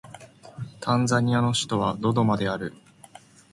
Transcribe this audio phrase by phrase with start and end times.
[0.79, 2.73] タンザニアの首都はドドマである